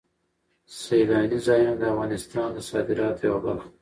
سیلاني 0.81 1.39
ځایونه 1.45 1.73
د 1.77 1.83
افغانستان 1.93 2.47
د 2.53 2.59
صادراتو 2.69 3.23
یوه 3.27 3.39
برخه 3.45 3.65
ده. 3.65 3.69